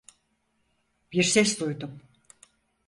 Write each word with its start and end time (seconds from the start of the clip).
Bir 1.11 1.23
ses 1.23 1.59
duydum. 1.59 2.01